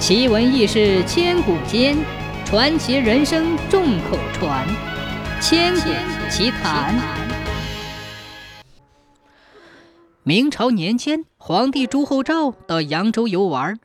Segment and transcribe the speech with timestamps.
[0.00, 1.94] 奇闻异事千古间，
[2.46, 4.66] 传奇人生众口传。
[5.42, 5.90] 千古
[6.30, 6.98] 奇谈。
[10.22, 13.78] 明朝年间，皇帝朱厚照到扬州游玩，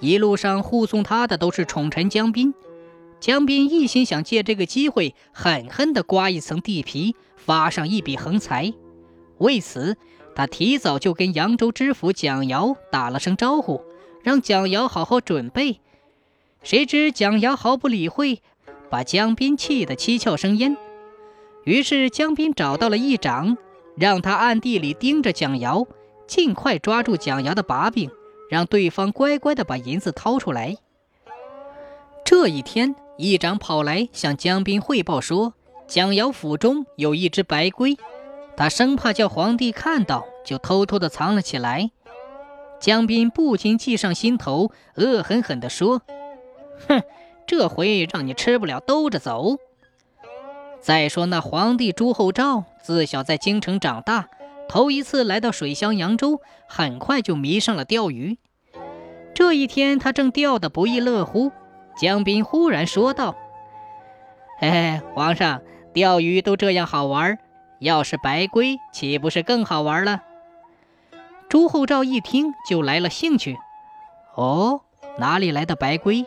[0.00, 2.52] 一路上护送他的都是宠臣江彬。
[3.18, 8.74] 江彬一心想借这个机会狠狠地刮一层地皮，发上一笔横财。
[9.38, 9.96] 为此，
[10.36, 13.82] 他提早就跟扬州知府蒋尧打了声招呼。
[14.24, 15.80] 让蒋瑶好好准备，
[16.62, 18.40] 谁知蒋瑶毫不理会，
[18.88, 20.78] 把江斌气得七窍生烟。
[21.64, 23.58] 于是江斌找到了议长，
[23.96, 25.86] 让他暗地里盯着蒋瑶，
[26.26, 28.10] 尽快抓住蒋瑶的把柄，
[28.48, 30.78] 让对方乖乖的把银子掏出来。
[32.24, 35.52] 这一天，议长跑来向江斌汇报说，
[35.86, 37.98] 蒋瑶府中有一只白龟，
[38.56, 41.90] 他生怕叫皇帝看到，就偷偷的藏了起来。
[42.84, 46.02] 江彬不禁计上心头，恶狠狠地说
[46.86, 47.02] ：“哼，
[47.46, 49.56] 这回让你吃不了兜着走。
[50.82, 54.28] 再说那皇帝朱厚照，自小在京城长大，
[54.68, 58.36] 头一次来到水乡扬州，很快就迷上了钓鱼。
[59.32, 61.52] 这一天，他正钓得不亦乐乎，
[61.98, 63.34] 江彬忽然说道
[64.60, 65.62] ：‘嘿哎，皇上，
[65.94, 67.38] 钓鱼都这样好玩，
[67.78, 70.20] 要是白龟，岂不是更好玩了？’”
[71.54, 73.56] 朱厚照一听就来了兴趣。
[74.34, 74.80] 哦，
[75.18, 76.26] 哪里来的白龟？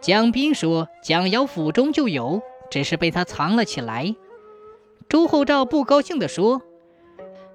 [0.00, 2.40] 蒋彬说：“蒋瑶府中就有，
[2.70, 4.14] 只是被他藏了起来。”
[5.10, 6.62] 朱厚照不高兴地说：“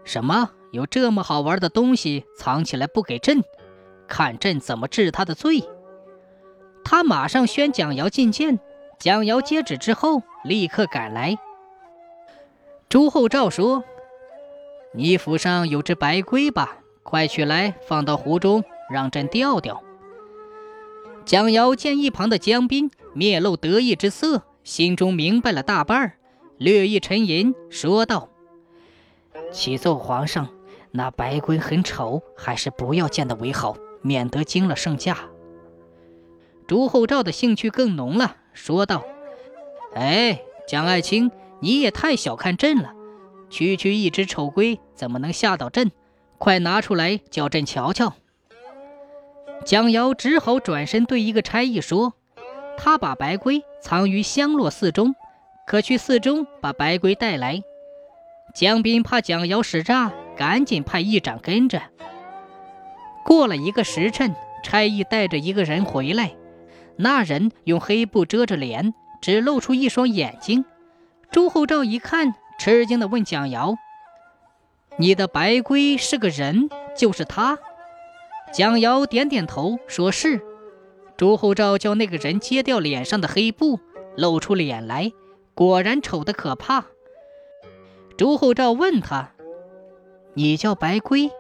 [0.03, 0.51] 什么？
[0.73, 3.41] 有这么好玩的东西藏起来不给朕？
[4.05, 5.63] 看朕怎么治他的罪！”
[6.83, 8.59] 他马上宣蒋瑶觐见。
[8.99, 11.38] 蒋瑶接旨之后，立刻赶来。
[12.89, 13.85] 朱厚照说。
[14.93, 16.77] 你府上有只白龟吧？
[17.03, 19.83] 快取来，放到湖中，让朕钓钓。
[21.25, 26.13] 蒋瑶见一旁的江彬面露得意之色，心中明白了大半，
[26.57, 28.29] 略一沉吟，说道
[29.51, 30.49] ：“启奏皇上，
[30.91, 35.17] 那白龟很丑，还是不要见的为好，免得惊了圣驾。”
[36.67, 39.03] 朱厚照的兴趣更浓了，说道
[39.94, 42.94] ：“哎，蒋爱卿，你也太小看朕了。”
[43.49, 45.91] 区区一只丑龟怎么能吓到朕？
[46.37, 48.13] 快拿出来叫朕瞧瞧。
[49.65, 52.13] 蒋瑶只好转身对一个差役说
[52.77, 55.15] ：“他把白龟藏于香落寺中，
[55.67, 57.61] 可去寺中把白龟带来。”
[58.55, 61.81] 江彬怕蒋瑶使诈，赶紧派议长跟着。
[63.25, 64.33] 过了一个时辰，
[64.63, 66.31] 差役带着一个人回来，
[66.95, 70.63] 那人用黑布遮着脸，只露出一双眼睛。
[71.31, 72.33] 朱厚照一看。
[72.59, 73.78] 吃惊地问蒋瑶
[75.00, 77.58] ：“你的白龟是个人，就是他？”
[78.52, 80.42] 蒋瑶点点头，说是。
[81.16, 83.80] 朱厚照叫那个人揭掉脸上的黑布，
[84.18, 85.14] 露出脸来，
[85.53, 86.86] 果然丑得可怕。
[88.18, 89.31] 朱厚照问他
[90.36, 91.31] ：“你叫白龟？”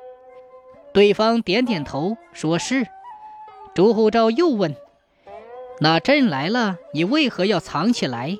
[0.93, 2.87] 对方点点头，说是。
[3.75, 4.73] 朱厚照又问
[5.81, 8.37] ：“那朕来了，你为何要藏起来？”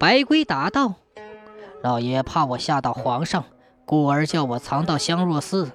[0.00, 0.94] 白龟答道。
[1.82, 3.44] 老爷怕我吓到皇上，
[3.84, 5.70] 故而叫我藏到香若寺。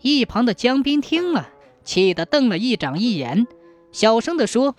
[0.00, 1.48] 一旁的江彬听了，
[1.84, 3.46] 气得瞪了一掌一眼，
[3.90, 4.74] 小声地说：“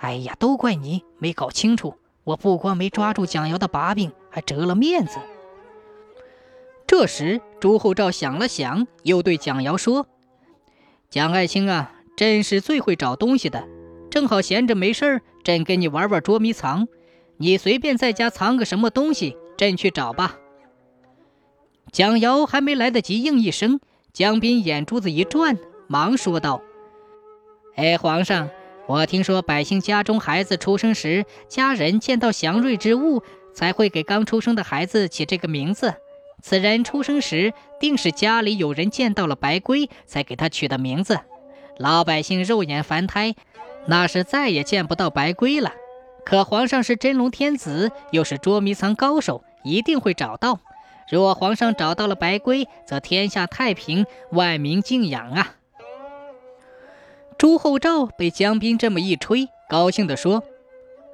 [0.00, 1.94] 哎呀，都怪你没搞清楚！
[2.24, 5.18] 我不光没抓住蒋瑶的把柄，还折了面子。”
[6.86, 10.06] 这时，朱厚照想了想，又对蒋瑶说
[11.10, 13.66] ：“蒋爱卿啊，朕是最会找东西的，
[14.10, 16.88] 正好闲着没事儿，朕跟你玩玩捉迷藏。”
[17.38, 20.36] 你随便在家藏个什么东西，朕去找吧。
[21.92, 23.80] 蒋瑶还没来得及应一声，
[24.12, 26.60] 江彬眼珠子一转，忙说道
[27.76, 28.50] ：“哎，皇上，
[28.86, 33.22] 我听说百姓家中孩子出生时，家人见到祥瑞之物，
[33.54, 35.94] 才会给刚出生的孩子起这个名字。
[36.42, 41.20] 此人出生时，定是家里有人见到了白龟，才给他取的名字。
[41.78, 43.34] 老百姓肉眼凡胎，
[43.86, 45.72] 那是再也见不到白龟了。”
[46.26, 50.58] 可皇上是真龙天子，又是捉迷藏高手，一定会找到。
[51.08, 55.54] 若皇上找到了白龟，则天下太平，万民敬仰啊！
[57.38, 60.42] 朱厚照被江彬这么一吹，高兴地说：“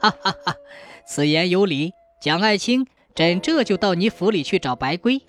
[0.01, 0.57] 哈哈哈，
[1.05, 1.93] 此言有理。
[2.19, 5.21] 蒋爱卿，朕这就到你府里去找白龟。”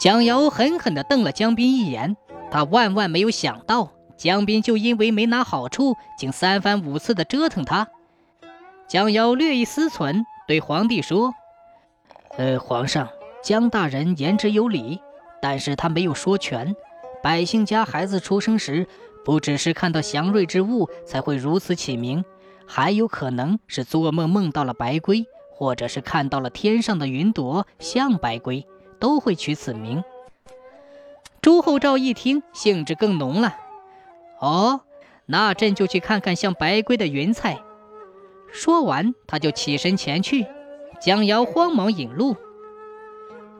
[0.00, 2.16] 蒋瑶狠狠地瞪了江彬一眼，
[2.50, 3.92] 他万万没有想到。
[4.20, 7.88] 江彬就因为没拿好处，竟三番五次的折腾他。
[8.86, 11.32] 江瑶略一思忖，对皇帝说
[12.36, 13.08] ：“呃，皇上，
[13.42, 15.00] 江大人言之有理，
[15.40, 16.76] 但是他没有说全。
[17.22, 18.86] 百姓家孩子出生时，
[19.24, 22.22] 不只是看到祥瑞之物才会如此起名，
[22.66, 28.66] 还有可能是做梦梦到了白龟，或者是看到了天上的云朵像白龟，
[28.98, 30.04] 都会取此名。
[31.40, 33.56] 朱厚照一听，兴致更浓了。
[34.40, 34.80] 哦，
[35.26, 37.62] 那朕就去看看像白龟的云彩。
[38.52, 40.46] 说完，他就起身前去。
[41.00, 42.36] 蒋瑶慌忙引路。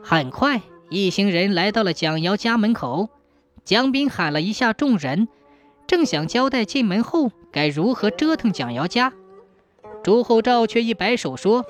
[0.03, 3.09] 很快，一行人来到了蒋瑶家门口。
[3.65, 5.29] 江斌喊了一下众人，
[5.87, 9.13] 正想交代进门后该如何折腾蒋瑶家，
[10.03, 11.65] 朱厚照却一摆手说：“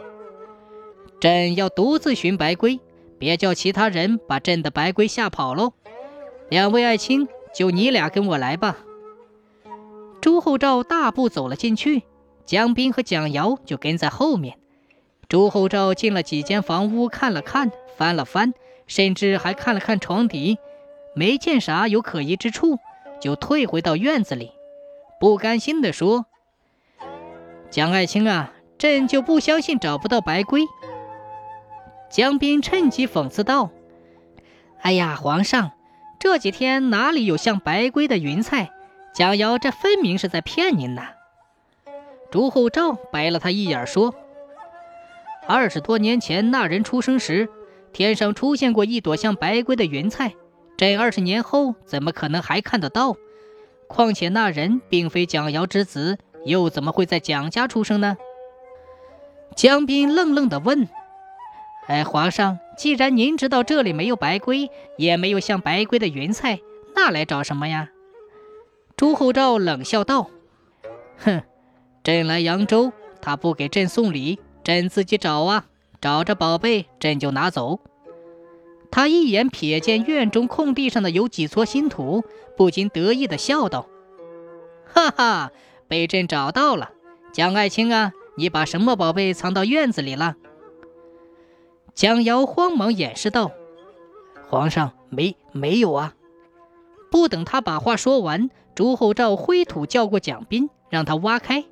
[1.21, 2.81] 朕要独自寻白龟，
[3.19, 5.73] 别叫其他人把朕的白龟吓跑喽。
[6.49, 8.79] 两位爱卿，就你俩跟我来吧。”
[10.21, 12.03] 朱厚照大步走了进去，
[12.45, 14.59] 江斌和蒋瑶就跟在后面。
[15.29, 18.53] 朱厚照进了几间房屋，看了看，翻了翻，
[18.87, 20.59] 甚至还看了看床底。
[21.15, 22.79] 没见啥有可疑之处，
[23.21, 24.53] 就退回到院子里，
[25.19, 26.27] 不甘心地说
[27.71, 30.63] ：“蒋爱卿啊，朕就不相信找不到白龟。”
[32.11, 33.71] 江斌趁机讽刺道
[34.83, 35.73] ：“哎呀，皇上，
[36.19, 38.71] 这几天哪里有像白龟的云彩？
[39.13, 41.11] 蒋瑶这分明是在骗您呐！”
[42.31, 44.15] 朱厚照白了他一眼说
[45.49, 47.49] ：“二十多年前那人出生时，
[47.93, 50.35] 天上出现过一朵像白龟的云彩。”
[50.79, 53.17] 这二十年后怎么可能还看得到？
[53.87, 56.17] 况且那人并非蒋瑶之子，
[56.47, 58.17] 又怎么会在蒋家出生呢？
[59.57, 60.89] 江斌愣愣地问
[61.89, 66.61] ：“哎，皇上，既然您知道这里没有白龟，也没有像白龟的云彩，
[66.95, 67.91] 那来找什么呀？”
[69.01, 70.29] 朱厚照冷笑道
[71.25, 71.41] ：“哼，
[72.03, 72.93] 朕来扬州，
[73.23, 75.65] 他不给朕送礼，朕自己找啊，
[76.03, 77.81] 找着宝贝，朕就拿走。”
[78.93, 82.25] 他一眼瞥见院中空地上的有几撮新土，
[82.59, 83.87] 不禁得意地笑道
[84.93, 85.51] ：“哈哈，
[85.89, 86.91] 被朕找到了！
[87.33, 90.37] 江爱卿啊，你把什么宝贝藏到院子里了？”
[91.97, 93.53] 蒋瑶慌忙掩饰道
[94.51, 96.13] ：“皇上，没没有啊！”
[97.11, 98.51] 不等他把话说完，
[98.81, 101.67] 朱厚照挥土叫过蒋斌，让他挖开。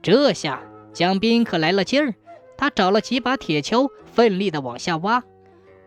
[0.00, 0.62] 这下
[0.92, 2.14] 蒋斌可来了劲儿，
[2.56, 5.24] 他找了几把铁锹，奋力地往下挖。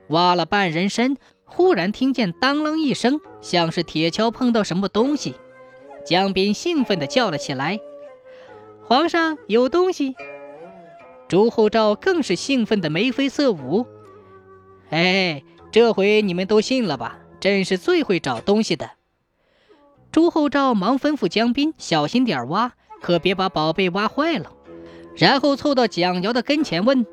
[0.10, 5.36] 挖了半人深，忽然听见当啷一声，像是铁锹碰到什么东西。
[6.06, 7.80] 江斌兴奋地叫了起来
[8.84, 10.13] ：“皇上有东西！”
[11.30, 13.88] 朱厚照更是兴奋得眉飞色舞。
[14.89, 15.42] 哎，
[15.72, 17.19] 这回你们都信了吧？
[17.39, 18.89] 朕是最会找东西的。
[20.13, 24.51] 朱厚照忙吩咐江斌小心点挖，可别把宝贝挖坏了。
[25.15, 27.04] 然后凑到蒋瑶的跟前问：“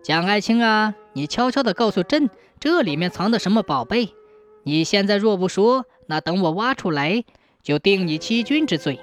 [0.00, 2.30] 蒋爱卿啊？”你悄悄地告诉朕，
[2.60, 4.14] 这里面藏的什么宝贝？
[4.62, 7.24] 你现在若不说，那等我挖出来，
[7.64, 9.00] 就定你欺君之罪。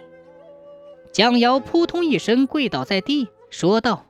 [1.12, 4.06] 蒋瑶扑通一声跪倒在地，说道：“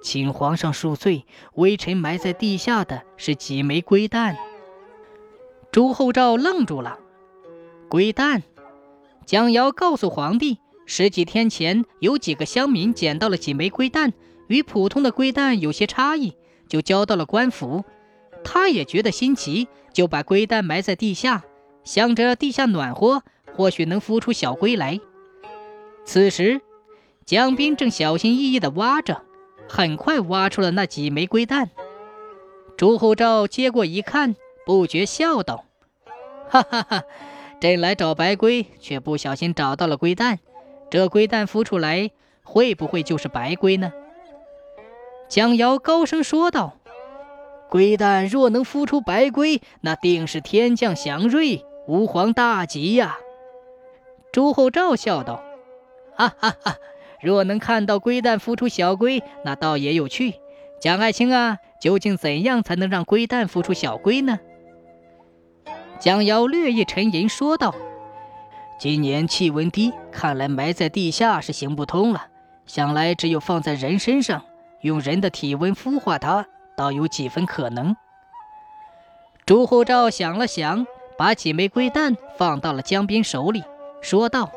[0.00, 4.36] 请皇上恕罪，微臣埋在地下的是几枚龟蛋。”
[5.72, 7.00] 朱厚照愣住了。
[7.88, 8.42] 龟蛋？
[9.26, 14.12] 蒋瑶告诉皇帝，十几天前有几个乡民捡到了几枚龟蛋，
[14.48, 16.34] 与普通的龟蛋有些差异。
[16.66, 17.84] 就交到了官府，
[18.42, 21.44] 他也觉得新奇，就把龟蛋埋在地下，
[21.84, 23.22] 想着地下暖和，
[23.54, 24.98] 或许能孵出小龟来。
[26.04, 26.62] 此时，
[27.24, 29.22] 江斌正小心翼翼地挖着，
[29.68, 31.70] 很快挖出了那几枚龟蛋。
[32.76, 34.34] 朱厚照接过一看，
[34.66, 35.64] 不觉笑道
[36.48, 37.04] ：“哈哈哈，
[37.64, 40.38] 朕来找白龟，却不小心找到了龟蛋，
[40.90, 42.10] 这龟蛋孵出来，
[42.42, 43.90] 会不会就是白龟呢？”
[45.30, 46.76] 蒋瑶高声说道
[47.70, 53.16] ：“龟蛋若能孵出白龟，那定是天降祥瑞，吾皇大吉呀！”
[54.30, 55.42] 朱厚照笑道
[56.14, 56.76] ：“哈哈哈！
[57.22, 60.34] 若能看到龟蛋孵出小龟，那倒也有趣。
[60.82, 64.38] 蒋爱卿啊，究竟怎样才能让龟蛋孵出小龟呢？”
[66.04, 67.74] 江瑶略一沉吟说道
[68.78, 72.26] ：“今年气温低，看来埋在地下是行不通了，
[72.66, 74.44] 想来只有放在人身上。”
[74.82, 76.46] 用人的体温孵化它，
[76.76, 77.96] 倒有几分可能。
[79.46, 83.64] 朱厚照想了想，把几枚龟蛋放到了江边手里，
[84.02, 84.52] 说道：“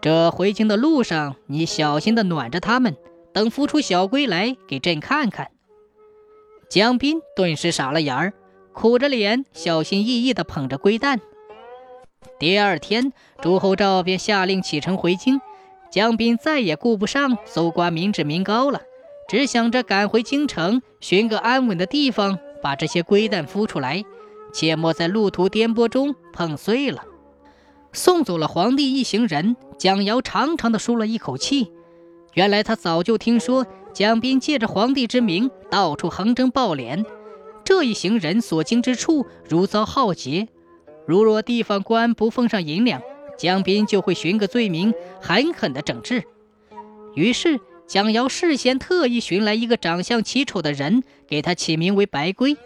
[0.00, 2.96] 这回京的路上，你小心的暖着它们，
[3.32, 5.50] 等孵出小龟来，给朕看看。”
[6.70, 8.32] 江斌顿时傻了眼儿，
[8.72, 11.20] 苦着脸，小心翼翼地捧着龟蛋。
[12.38, 15.40] 第二天，朱厚照便下令启程回京，
[15.90, 18.82] 江斌再也顾不上搜刮民脂民膏了。
[19.28, 24.04] 只想着赶回京城，寻个安稳的地方，把这些龟蛋孵出来，
[24.52, 27.04] 切莫在路途颠簸中碰碎了。
[27.92, 31.70] 送走了皇帝一行人，蒋瑶长长的舒了一口气。
[32.34, 37.04] 原来他早就听说蒋斌借着皇帝之名到处横征暴敛，
[37.70, 40.48] 这一行人所经之处如遭浩劫。
[41.06, 43.00] 如若地方官不奉上银两，
[43.38, 46.24] 江斌就会寻个罪名，狠狠的整治。
[47.14, 52.56] 于是蒋瑶事先特意寻来一个长相奇丑的人，给他起名为白龟，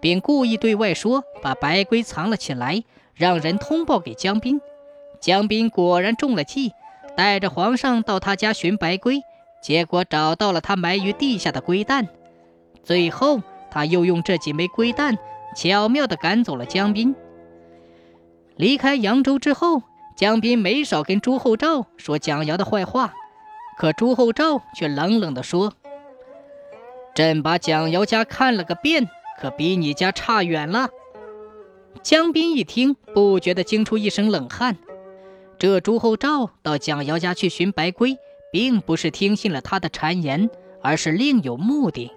[0.00, 2.84] 并故意对外说把白龟藏了起来，
[3.16, 4.60] 让人通报给江斌。
[5.20, 6.70] 江斌果然中了计，
[7.16, 9.22] 带着皇上到他家寻白龟，
[9.60, 12.06] 结果找到了他埋于地下的龟蛋。
[12.84, 13.42] 最后，
[13.72, 15.16] 他又用这几枚龟蛋
[15.56, 17.14] 巧妙地赶走了江斌。
[18.56, 19.82] 离开扬州之后，
[20.14, 23.14] 江斌没少跟朱厚照说蒋瑶的坏话，
[23.78, 25.72] 可朱厚照却冷冷地说
[27.16, 29.08] ：“朕把蒋瑶家看了个遍，
[29.40, 30.90] 可比你家差远了。”
[32.02, 34.76] 江斌一听，不觉得惊出一身冷汗。
[35.58, 38.18] 这朱厚照到蒋瑶家去寻白龟，
[38.52, 40.50] 并不是听信了他的谗言，
[40.82, 42.12] 而是另有目的。